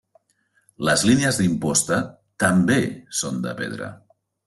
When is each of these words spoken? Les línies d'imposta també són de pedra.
Les 0.89 1.03
línies 1.09 1.37
d'imposta 1.43 2.01
també 2.47 2.83
són 3.23 3.41
de 3.49 3.57
pedra. 3.65 3.97